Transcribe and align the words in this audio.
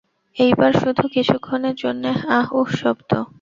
একবার 0.37 0.71
শুধু 0.81 1.03
কিছুক্ষণের 1.15 1.75
জন্যে 1.75 2.09
আহ 2.31 2.47
উহ 2.53 2.67
শব্দ। 2.79 3.11